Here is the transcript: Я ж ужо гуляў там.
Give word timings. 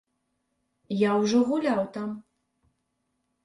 Я 1.03 1.11
ж 1.13 1.17
ужо 1.23 1.39
гуляў 1.51 1.85
там. 1.99 2.09